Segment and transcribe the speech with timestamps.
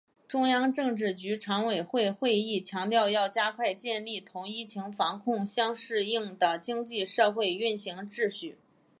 [0.27, 8.57] 中央政治局常委会会议强调要加快建立同疫情防控相适应的经济社会运行秩序